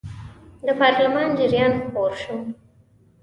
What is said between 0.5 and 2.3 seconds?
د پارلمان جریان خپور